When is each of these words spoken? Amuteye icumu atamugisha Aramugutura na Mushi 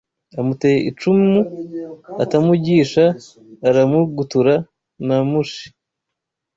Amuteye 0.39 0.79
icumu 0.89 1.39
atamugisha 2.23 3.03
Aramugutura 3.67 4.55
na 5.07 5.17
Mushi 5.29 5.67